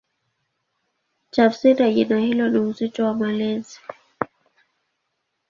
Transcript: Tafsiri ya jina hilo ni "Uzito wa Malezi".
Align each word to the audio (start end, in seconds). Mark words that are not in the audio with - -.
Tafsiri 1.31 1.83
ya 1.83 1.91
jina 1.93 2.19
hilo 2.19 2.49
ni 2.49 2.59
"Uzito 2.59 3.05
wa 3.05 3.13
Malezi". 3.13 3.79